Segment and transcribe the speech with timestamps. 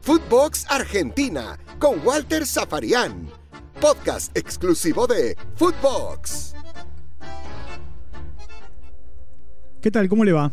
[0.00, 3.28] Footbox Argentina con Walter Zafarian.
[3.80, 6.54] Podcast exclusivo de Footbox.
[9.80, 10.08] ¿Qué tal?
[10.08, 10.52] ¿Cómo le va?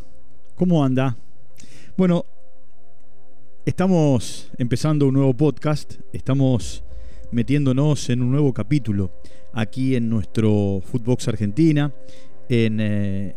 [0.55, 1.17] ¿Cómo anda?
[1.97, 2.25] Bueno,
[3.66, 6.84] estamos empezando un nuevo podcast, estamos
[7.31, 9.11] metiéndonos en un nuevo capítulo
[9.54, 11.93] aquí en nuestro Footbox Argentina,
[12.50, 13.36] en eh,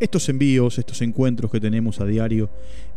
[0.00, 2.50] estos envíos, estos encuentros que tenemos a diario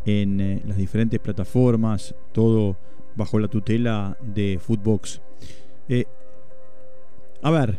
[0.05, 2.77] en eh, las diferentes plataformas, todo
[3.15, 5.21] bajo la tutela de Footbox.
[5.87, 6.05] Eh,
[7.41, 7.77] a ver,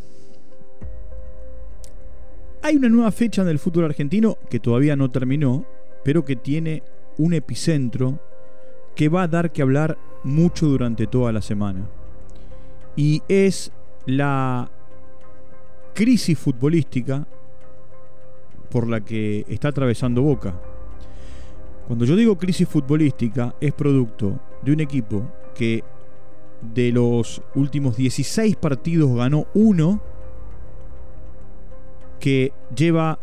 [2.62, 5.64] hay una nueva fecha en el fútbol argentino que todavía no terminó,
[6.04, 6.82] pero que tiene
[7.18, 8.18] un epicentro
[8.94, 11.88] que va a dar que hablar mucho durante toda la semana.
[12.96, 13.72] Y es
[14.06, 14.70] la
[15.94, 17.26] crisis futbolística
[18.70, 20.54] por la que está atravesando Boca.
[21.86, 25.24] Cuando yo digo crisis futbolística es producto de un equipo
[25.54, 25.82] que
[26.62, 30.00] de los últimos 16 partidos ganó uno,
[32.20, 33.18] que lleva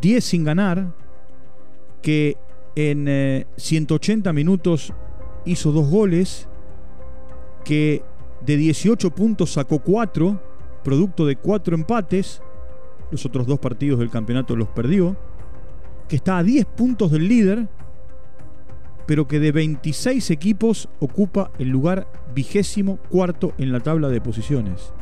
[0.00, 0.92] 10 sin ganar,
[2.02, 2.36] que
[2.76, 4.92] en 180 eh, minutos
[5.44, 6.48] hizo dos goles,
[7.64, 8.02] que
[8.42, 10.40] de 18 puntos sacó 4,
[10.84, 12.40] producto de 4 empates,
[13.10, 15.16] los otros dos partidos del campeonato los perdió,
[16.08, 17.68] que está a 10 puntos del líder,
[19.06, 24.92] pero que de 26 equipos ocupa el lugar vigésimo cuarto en la tabla de posiciones.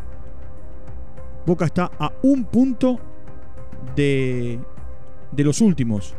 [1.44, 2.98] Boca está a un punto
[3.94, 4.58] de,
[5.32, 6.14] de los últimos,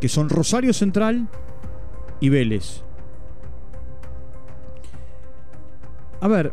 [0.00, 1.28] que son Rosario Central
[2.20, 2.82] y Vélez.
[6.20, 6.52] A ver,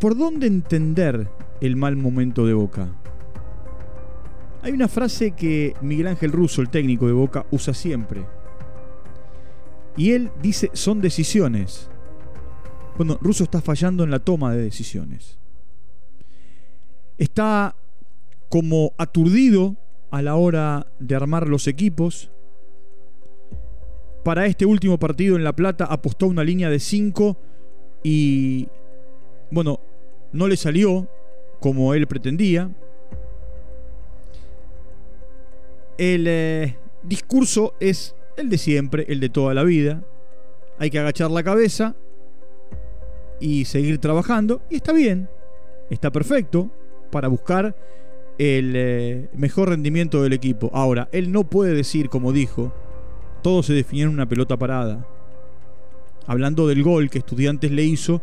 [0.00, 1.28] ¿por dónde entender
[1.60, 2.88] el mal momento de Boca?
[4.64, 8.24] Hay una frase que Miguel Ángel Russo, el técnico de Boca, usa siempre.
[9.94, 11.90] Y él dice, son decisiones.
[12.96, 15.38] Bueno, Russo está fallando en la toma de decisiones.
[17.18, 17.76] Está
[18.48, 19.76] como aturdido
[20.10, 22.30] a la hora de armar los equipos.
[24.24, 27.36] Para este último partido en La Plata apostó una línea de 5
[28.02, 28.68] y,
[29.50, 29.78] bueno,
[30.32, 31.06] no le salió
[31.60, 32.70] como él pretendía.
[35.98, 40.02] El eh, discurso es el de siempre, el de toda la vida.
[40.78, 41.94] Hay que agachar la cabeza
[43.40, 44.62] y seguir trabajando.
[44.70, 45.28] Y está bien,
[45.90, 46.70] está perfecto
[47.10, 47.76] para buscar
[48.38, 50.70] el eh, mejor rendimiento del equipo.
[50.72, 52.72] Ahora, él no puede decir, como dijo,
[53.42, 55.06] todo se definió en una pelota parada.
[56.26, 58.22] Hablando del gol que Estudiantes le hizo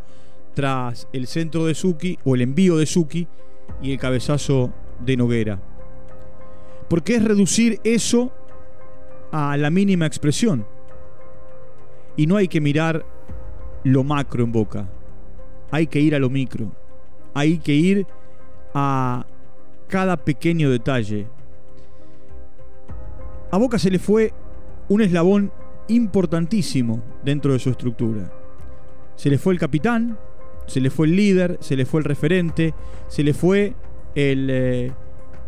[0.54, 3.28] tras el centro de Suki o el envío de Suki
[3.81, 5.71] y el cabezazo de Noguera.
[6.91, 8.34] Porque es reducir eso
[9.31, 10.68] a la mínima expresión.
[12.18, 13.06] Y no hay que mirar
[13.85, 14.90] lo macro en boca.
[15.72, 16.69] Hay que ir a lo micro.
[17.34, 18.06] Hay que ir
[18.74, 19.25] a
[19.88, 21.28] cada pequeño detalle.
[23.51, 24.34] A Boca se le fue
[24.90, 25.50] un eslabón
[25.88, 28.34] importantísimo dentro de su estructura.
[29.16, 30.18] Se le fue el capitán,
[30.68, 32.74] se le fue el líder, se le fue el referente,
[33.07, 33.75] se le fue
[34.13, 34.91] el, eh,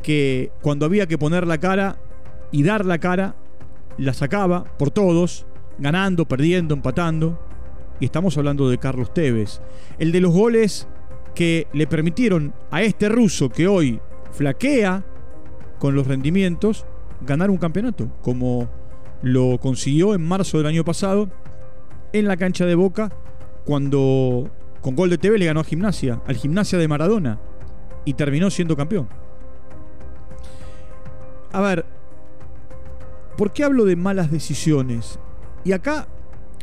[0.04, 1.98] que cuando había que poner la cara
[2.52, 3.36] y dar la cara,
[3.98, 5.48] la sacaba por todos,
[5.80, 7.40] ganando, perdiendo, empatando.
[8.00, 9.62] Y estamos hablando de Carlos Tevez.
[9.98, 10.88] El de los goles
[11.34, 14.00] que le permitieron a este ruso que hoy
[14.32, 15.04] flaquea
[15.80, 16.86] con los rendimientos,
[17.22, 18.70] ganar un campeonato, como
[19.22, 21.30] lo consiguió en marzo del año pasado
[22.12, 23.12] en la cancha de Boca,
[23.66, 24.50] cuando
[24.82, 27.40] con gol de TV le ganó a Gimnasia, al Gimnasia de Maradona,
[28.06, 29.08] y terminó siendo campeón.
[31.54, 31.86] A ver,
[33.38, 35.20] ¿por qué hablo de malas decisiones?
[35.64, 36.08] Y acá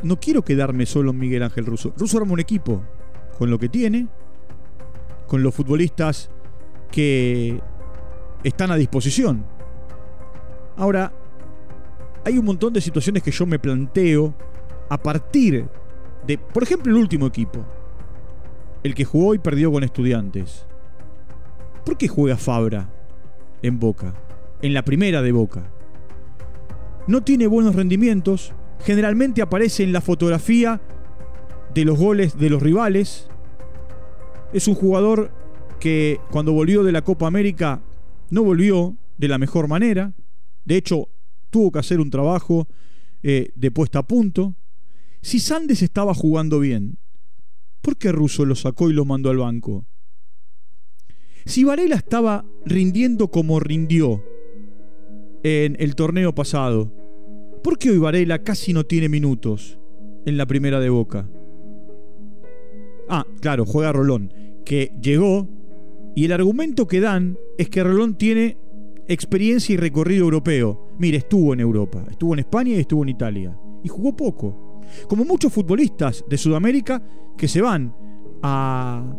[0.03, 1.95] no quiero quedarme solo en Miguel Ángel Russo.
[1.97, 2.83] Russo arma un equipo
[3.39, 4.09] con lo que tiene,
[5.29, 6.29] con los futbolistas
[6.91, 7.63] que
[8.43, 9.45] están a disposición.
[10.77, 11.13] Ahora,
[12.25, 14.35] hay un montón de situaciones que yo me planteo
[14.89, 15.69] a partir
[16.27, 17.65] de, por ejemplo, el último equipo,
[18.83, 20.67] el que jugó y perdió con estudiantes.
[21.85, 22.91] ¿Por qué juega Fabra
[23.63, 24.15] en Boca?
[24.63, 25.73] En la primera de Boca.
[27.07, 30.81] No tiene buenos rendimientos, generalmente aparece en la fotografía
[31.75, 33.29] de los goles de los rivales.
[34.53, 35.33] Es un jugador
[35.79, 37.83] que cuando volvió de la Copa América
[38.31, 40.15] no volvió de la mejor manera.
[40.65, 41.09] De hecho,
[41.51, 42.69] tuvo que hacer un trabajo
[43.23, 44.57] eh, de puesta a punto.
[45.23, 46.99] Si Sandes estaba jugando bien,
[47.83, 49.87] ¿por qué Russo lo sacó y lo mandó al banco?
[51.45, 54.23] Si Varela estaba rindiendo como rindió,
[55.43, 56.93] en el torneo pasado.
[57.63, 59.79] ¿Por qué hoy Varela casi no tiene minutos
[60.25, 61.29] en la primera de Boca?
[63.09, 64.33] Ah, claro, juega Rolón,
[64.65, 65.49] que llegó
[66.15, 68.57] y el argumento que dan es que Rolón tiene
[69.09, 70.89] experiencia y recorrido europeo.
[70.99, 73.59] Mire, estuvo en Europa, estuvo en España y estuvo en Italia.
[73.83, 74.81] Y jugó poco.
[75.09, 77.03] Como muchos futbolistas de Sudamérica
[77.37, 77.95] que se van
[78.43, 79.17] a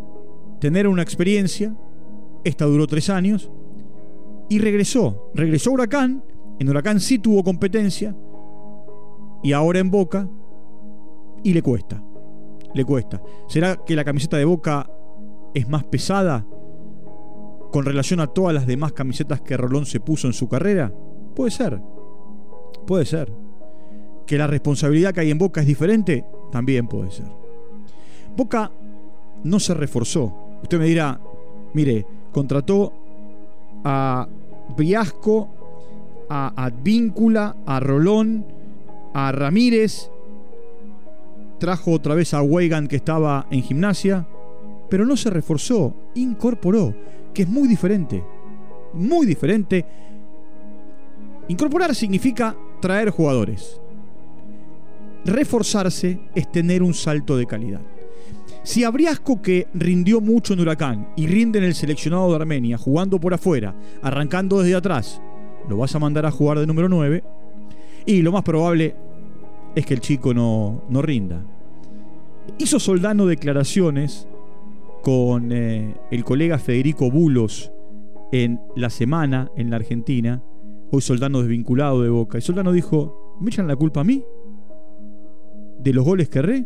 [0.59, 1.75] tener una experiencia,
[2.44, 3.51] esta duró tres años,
[4.51, 5.31] y regresó.
[5.33, 6.25] Regresó Huracán,
[6.59, 8.13] en Huracán sí tuvo competencia,
[9.42, 10.27] y ahora en Boca,
[11.42, 12.03] y le cuesta.
[12.74, 13.21] Le cuesta.
[13.48, 14.89] ¿Será que la camiseta de Boca
[15.53, 16.45] es más pesada
[17.71, 20.94] con relación a todas las demás camisetas que Rolón se puso en su carrera?
[21.33, 21.81] Puede ser.
[22.86, 23.31] Puede ser.
[24.27, 26.25] ¿Que la responsabilidad que hay en Boca es diferente?
[26.51, 27.27] También puede ser.
[28.36, 28.69] Boca
[29.45, 30.59] no se reforzó.
[30.62, 31.21] Usted me dirá,
[31.74, 32.92] mire, contrató
[33.86, 34.27] a
[34.75, 35.50] Briasco,
[36.29, 38.45] a Advíncula, a Rolón,
[39.13, 40.09] a Ramírez,
[41.59, 44.27] trajo otra vez a Weigand que estaba en gimnasia,
[44.89, 46.95] pero no se reforzó, incorporó,
[47.33, 48.23] que es muy diferente.
[48.94, 49.85] Muy diferente.
[51.47, 53.79] Incorporar significa traer jugadores.
[55.24, 57.81] Reforzarse es tener un salto de calidad.
[58.63, 63.19] Si Abriasco, que rindió mucho en Huracán y rinde en el seleccionado de Armenia, jugando
[63.19, 65.19] por afuera, arrancando desde atrás,
[65.68, 67.24] lo vas a mandar a jugar de número 9,
[68.06, 68.96] y lo más probable
[69.75, 71.44] es que el chico no, no rinda.
[72.60, 74.28] Hizo Soldano declaraciones
[75.02, 77.72] con eh, el colega Federico Bulos
[78.31, 80.44] en la semana en la Argentina,
[80.92, 84.24] hoy Soldano desvinculado de Boca, y Soldano dijo, ¿me echan la culpa a mí?
[85.80, 86.66] ¿De los goles que erré?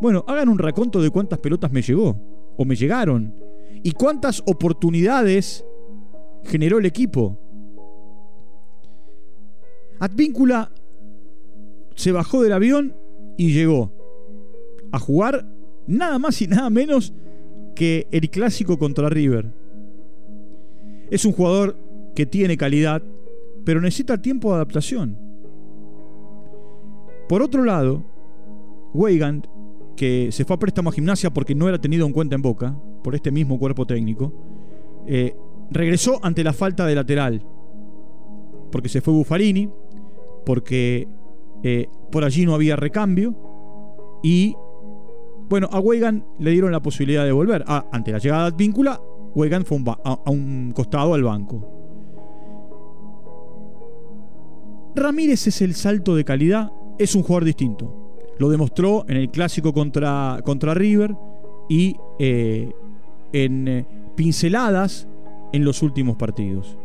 [0.00, 2.16] Bueno, hagan un raconto de cuántas pelotas me llegó
[2.56, 3.34] o me llegaron
[3.82, 5.64] y cuántas oportunidades
[6.44, 7.38] generó el equipo.
[9.98, 10.72] Advíncula
[11.94, 12.96] se bajó del avión
[13.36, 13.92] y llegó
[14.90, 15.46] a jugar
[15.86, 17.12] nada más y nada menos
[17.74, 19.52] que el clásico contra River.
[21.10, 21.76] Es un jugador
[22.14, 23.02] que tiene calidad,
[23.64, 25.18] pero necesita tiempo de adaptación.
[27.28, 28.04] Por otro lado,
[28.92, 29.46] Weigand
[29.96, 32.76] que se fue a préstamo a gimnasia porque no era tenido en cuenta en Boca,
[33.02, 34.32] por este mismo cuerpo técnico,
[35.06, 35.36] eh,
[35.70, 37.44] regresó ante la falta de lateral,
[38.70, 39.70] porque se fue Buffarini,
[40.44, 41.08] porque
[41.62, 44.54] eh, por allí no había recambio, y
[45.48, 47.64] bueno, a Weigand le dieron la posibilidad de volver.
[47.66, 49.00] Ah, ante la llegada de Víncula,
[49.34, 51.68] Weigand fue a un costado al banco.
[54.94, 58.01] Ramírez es el salto de calidad, es un jugador distinto.
[58.38, 61.14] Lo demostró en el clásico contra, contra River
[61.68, 62.72] y eh,
[63.32, 65.06] en eh, pinceladas
[65.52, 66.76] en los últimos partidos.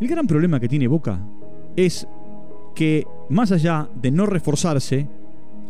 [0.00, 1.20] El gran problema que tiene Boca
[1.76, 2.06] es
[2.74, 5.08] que, más allá de no reforzarse,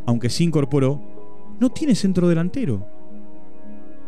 [0.07, 1.01] aunque se incorporó,
[1.61, 2.87] no tiene centro delantero.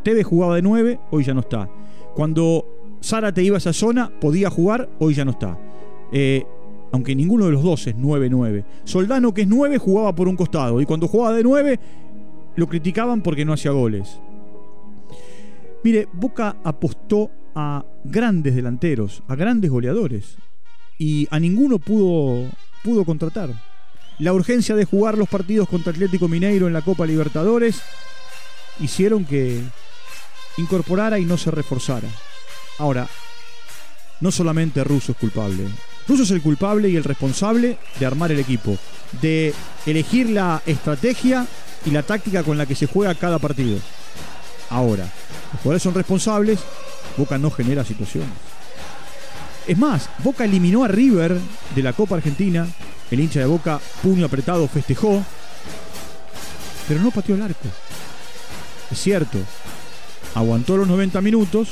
[0.02, 1.68] Tevez jugaba de 9, hoy ya no está.
[2.14, 2.64] Cuando
[3.34, 5.58] te iba a esa zona, podía jugar, hoy ya no está.
[6.12, 6.44] Eh,
[6.92, 8.64] aunque ninguno de los dos es 9-9.
[8.84, 11.80] Soldano, que es 9, jugaba por un costado, y cuando jugaba de 9,
[12.56, 14.20] lo criticaban porque no hacía goles.
[15.84, 20.36] Mire, Boca apostó a grandes delanteros, a grandes goleadores,
[20.98, 22.50] y a ninguno pudo,
[22.82, 23.50] pudo contratar.
[24.18, 27.80] La urgencia de jugar los partidos contra Atlético Mineiro en la Copa Libertadores
[28.80, 29.62] hicieron que
[30.56, 32.08] incorporara y no se reforzara.
[32.78, 33.06] Ahora,
[34.20, 35.64] no solamente Russo es culpable.
[36.08, 38.78] Russo es el culpable y el responsable de armar el equipo,
[39.20, 41.46] de elegir la estrategia
[41.84, 43.78] y la táctica con la que se juega cada partido.
[44.70, 45.04] Ahora,
[45.52, 46.60] los jugadores son responsables,
[47.16, 48.30] Boca no genera situaciones.
[49.66, 51.38] Es más, Boca eliminó a River
[51.74, 52.66] de la Copa Argentina,
[53.10, 55.22] el hincha de Boca, puño apretado, festejó,
[56.88, 57.68] pero no pateó el arco.
[58.90, 59.38] Es cierto,
[60.34, 61.68] aguantó los 90 minutos,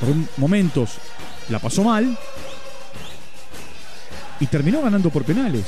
[0.00, 0.92] por momentos
[1.50, 2.18] la pasó mal,
[4.40, 5.64] y terminó ganando por penales.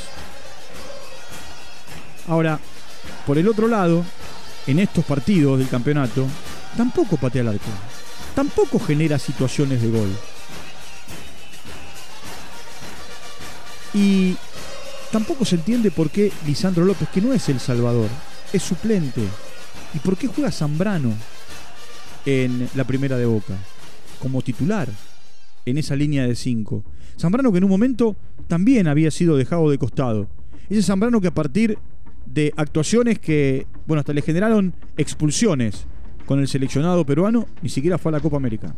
[2.27, 2.59] Ahora,
[3.27, 4.05] por el otro lado,
[4.67, 6.27] en estos partidos del campeonato,
[6.77, 7.71] tampoco patea el arco,
[8.35, 10.11] tampoco genera situaciones de gol.
[13.95, 14.37] Y
[15.11, 18.09] tampoco se entiende por qué Lisandro López, que no es el Salvador,
[18.53, 19.23] es suplente.
[19.95, 21.15] ¿Y por qué juega Zambrano
[22.27, 23.55] en la primera de Boca?
[24.21, 24.89] Como titular
[25.65, 26.85] en esa línea de 5.
[27.19, 30.29] Zambrano que en un momento también había sido dejado de costado.
[30.71, 31.79] Ese Zambrano que a partir
[32.27, 35.87] de actuaciones que, bueno, hasta le generaron expulsiones
[36.27, 38.75] con el seleccionado peruano, ni siquiera fue a la Copa América.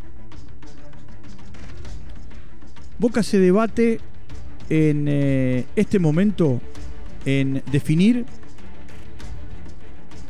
[2.99, 3.99] Boca se debate
[4.69, 6.61] en eh, este momento
[7.25, 8.25] en definir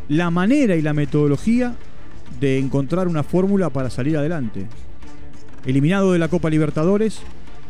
[0.08, 1.76] la manera y la metodología
[2.40, 4.66] de encontrar una fórmula para salir adelante.
[5.66, 7.20] Eliminado de la Copa Libertadores,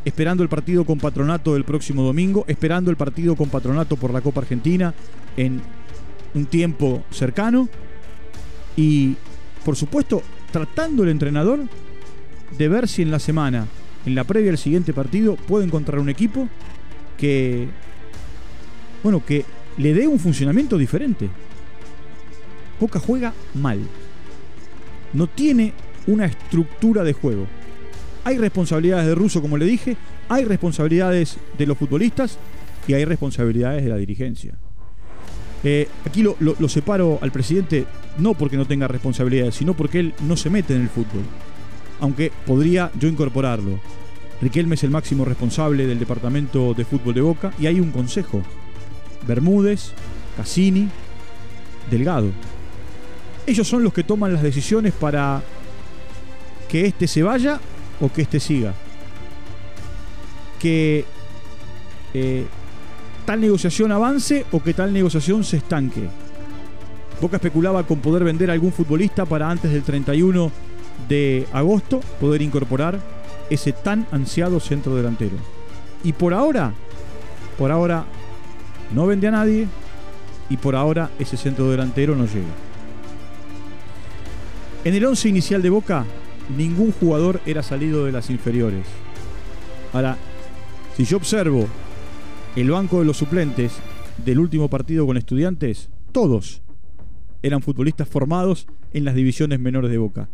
[0.04, 4.20] esperando el partido con Patronato del próximo domingo, esperando el partido con Patronato por la
[4.20, 4.94] Copa Argentina
[5.36, 5.60] en
[6.34, 7.68] un tiempo cercano
[8.76, 9.16] y,
[9.64, 11.60] por supuesto, tratando el entrenador
[12.56, 13.66] de ver si en la semana,
[14.06, 16.48] en la previa del siguiente partido, puede encontrar un equipo
[17.18, 17.68] que,
[19.02, 19.44] bueno, que
[19.76, 21.28] le dé un funcionamiento diferente.
[22.80, 23.80] Boca juega mal.
[25.12, 25.74] No tiene
[26.06, 27.46] una estructura de juego.
[28.24, 29.96] Hay responsabilidades de Russo, como le dije,
[30.28, 32.38] hay responsabilidades de los futbolistas
[32.86, 34.54] y hay responsabilidades de la dirigencia.
[35.62, 37.84] Eh, aquí lo, lo, separo al presidente
[38.18, 41.22] no porque no tenga responsabilidades, sino porque él no se mete en el fútbol.
[42.00, 43.78] Aunque podría yo incorporarlo.
[44.40, 48.42] Riquelme es el máximo responsable del departamento de fútbol de Boca y hay un consejo.
[49.26, 49.92] Bermúdez,
[50.36, 50.88] Cassini,
[51.90, 52.30] Delgado.
[53.46, 55.42] Ellos son los que toman las decisiones para
[56.70, 57.60] que éste se vaya
[58.00, 58.74] o que éste siga.
[60.58, 61.04] Que
[62.14, 62.46] eh,
[63.24, 66.08] tal negociación avance o que tal negociación se estanque.
[67.20, 70.50] Boca especulaba con poder vender a algún futbolista para antes del 31
[71.08, 72.98] de agosto poder incorporar
[73.50, 75.36] ese tan ansiado centro delantero.
[76.02, 76.72] Y por ahora,
[77.58, 78.04] por ahora
[78.94, 79.68] no vende a nadie
[80.48, 82.54] y por ahora ese centro delantero no llega.
[84.84, 86.04] En el 11 inicial de Boca,
[86.56, 88.86] ningún jugador era salido de las inferiores.
[89.92, 90.16] Ahora,
[90.96, 91.66] si yo observo
[92.56, 93.72] el banco de los suplentes
[94.24, 96.62] del último partido con estudiantes, todos
[97.42, 100.28] eran futbolistas formados en las divisiones menores de Boca.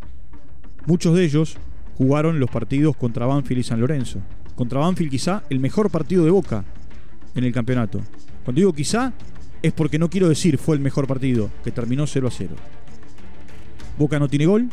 [0.87, 1.57] Muchos de ellos
[1.97, 4.21] jugaron los partidos contra Banfield y San Lorenzo.
[4.55, 6.65] Contra Banfield quizá el mejor partido de Boca
[7.35, 8.01] en el campeonato.
[8.45, 9.13] Cuando digo quizá
[9.63, 12.55] es porque no quiero decir fue el mejor partido, que terminó 0 a 0.
[13.99, 14.69] Boca no tiene gol.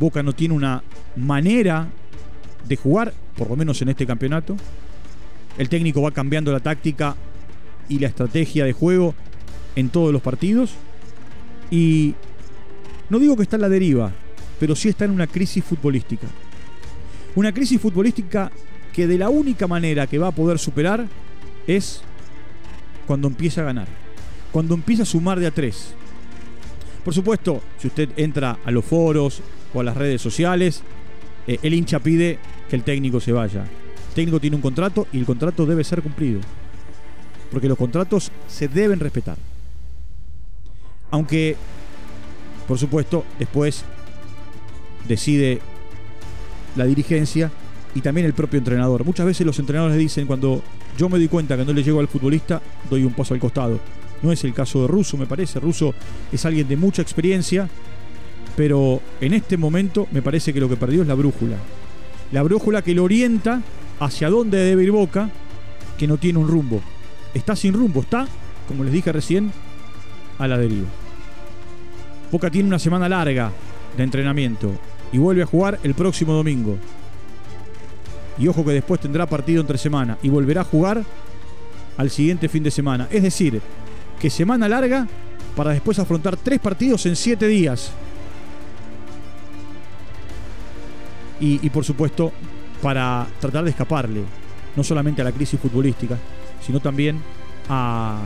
[0.00, 0.82] Boca no tiene una
[1.14, 1.86] manera
[2.66, 4.56] de jugar, por lo menos en este campeonato.
[5.58, 7.14] El técnico va cambiando la táctica
[7.86, 9.14] y la estrategia de juego
[9.76, 10.72] en todos los partidos.
[11.70, 12.14] Y
[13.10, 14.10] no digo que está en la deriva,
[14.58, 16.26] pero sí está en una crisis futbolística.
[17.36, 18.50] Una crisis futbolística
[18.94, 21.06] que de la única manera que va a poder superar
[21.66, 22.00] es
[23.06, 23.86] cuando empieza a ganar.
[24.50, 25.92] Cuando empieza a sumar de a tres.
[27.04, 29.42] Por supuesto, si usted entra a los foros
[29.74, 30.82] o a las redes sociales,
[31.46, 33.62] eh, el hincha pide que el técnico se vaya.
[33.62, 36.40] El técnico tiene un contrato y el contrato debe ser cumplido.
[37.50, 39.36] Porque los contratos se deben respetar.
[41.10, 41.56] Aunque,
[42.68, 43.84] por supuesto, después
[45.08, 45.60] decide
[46.76, 47.50] la dirigencia
[47.94, 49.04] y también el propio entrenador.
[49.04, 50.62] Muchas veces los entrenadores dicen cuando
[50.96, 53.80] yo me doy cuenta que no le llego al futbolista, doy un paso al costado.
[54.22, 55.58] No es el caso de Russo, me parece.
[55.60, 55.94] Russo
[56.30, 57.68] es alguien de mucha experiencia,
[58.56, 61.56] pero en este momento me parece que lo que perdió es la brújula.
[62.32, 63.62] La brújula que lo orienta
[63.98, 65.30] hacia dónde debe ir Boca,
[65.98, 66.80] que no tiene un rumbo.
[67.34, 68.26] Está sin rumbo, está,
[68.68, 69.52] como les dije recién,
[70.38, 70.88] a la deriva.
[72.30, 73.50] Boca tiene una semana larga
[73.96, 74.72] de entrenamiento
[75.12, 76.76] y vuelve a jugar el próximo domingo.
[78.38, 81.04] Y ojo que después tendrá partido entre semana y volverá a jugar
[81.96, 83.08] al siguiente fin de semana.
[83.10, 83.60] Es decir,
[84.18, 85.06] que semana larga
[85.56, 87.92] para después afrontar tres partidos en siete días.
[91.40, 92.32] Y, por supuesto,
[92.82, 94.22] para tratar de escaparle,
[94.76, 96.18] no solamente a la crisis futbolística,
[96.60, 97.18] sino también
[97.68, 98.22] a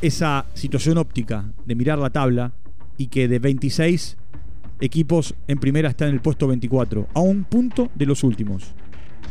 [0.00, 2.52] esa situación óptica de mirar la tabla
[2.96, 4.16] y que de 26
[4.80, 8.72] equipos en primera está en el puesto 24, a un punto de los últimos,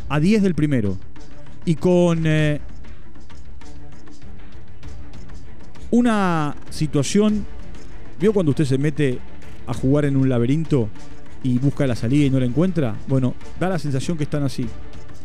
[0.08, 0.96] a 10 del primero.
[1.66, 2.60] Y con eh,
[5.90, 7.44] una situación,
[8.18, 9.18] ¿vio cuando usted se mete
[9.66, 10.88] a jugar en un laberinto
[11.42, 12.96] y busca la salida y no la encuentra?
[13.06, 14.66] Bueno, da la sensación que están así.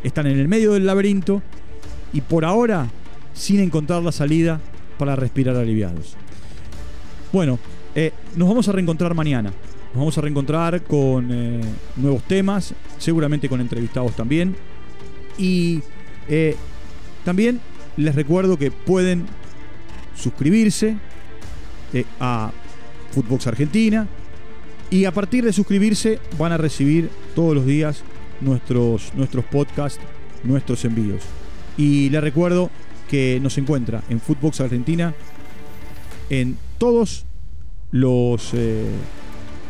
[0.03, 1.41] Están en el medio del laberinto
[2.13, 2.87] y por ahora
[3.33, 4.59] sin encontrar la salida
[4.97, 6.15] para respirar aliviados.
[7.31, 7.59] Bueno,
[7.95, 9.51] eh, nos vamos a reencontrar mañana.
[9.93, 11.61] Nos vamos a reencontrar con eh,
[11.95, 14.55] nuevos temas, seguramente con entrevistados también.
[15.37, 15.81] Y
[16.27, 16.55] eh,
[17.23, 17.59] también
[17.95, 19.25] les recuerdo que pueden
[20.15, 20.97] suscribirse
[22.19, 22.51] a
[23.11, 24.07] Footbox Argentina.
[24.89, 28.03] Y a partir de suscribirse van a recibir todos los días
[28.39, 29.99] nuestros, nuestros podcasts,
[30.43, 31.23] nuestros envíos.
[31.77, 32.69] Y les recuerdo
[33.09, 35.13] que nos encuentra en Footbox Argentina
[36.29, 37.25] en todos
[37.91, 38.85] los eh,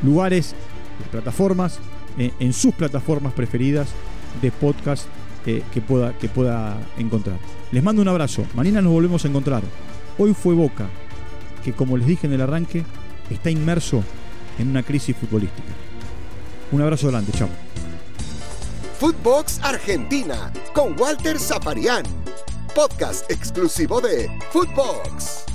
[0.04, 0.56] lugares,
[1.12, 1.80] plataformas,
[2.18, 3.90] en sus plataformas preferidas
[4.42, 5.06] de podcast
[5.46, 7.38] eh, que, pueda, que pueda encontrar.
[7.72, 8.46] Les mando un abrazo.
[8.54, 9.64] Mañana nos volvemos a encontrar.
[10.18, 10.90] Hoy fue Boca,
[11.64, 12.84] que como les dije en el arranque,
[13.30, 14.04] está inmerso
[14.60, 15.68] en una crisis futbolística.
[16.72, 17.50] Un abrazo grande, chao.
[19.00, 22.04] Footbox Argentina con Walter Zaparián,
[22.74, 25.46] podcast exclusivo de Footbox.